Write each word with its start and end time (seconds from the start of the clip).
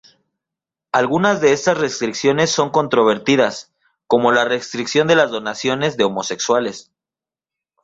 Algunas 0.91 1.41
de 1.41 1.53
estas 1.53 1.77
restricciones 1.77 2.49
son 2.49 2.71
controvertidas, 2.71 3.71
como 4.07 4.31
la 4.31 4.45
restricción 4.45 5.07
de 5.07 5.15
las 5.15 5.29
donaciones 5.29 5.95
de 5.95 6.05
homosexuales. 6.05 6.91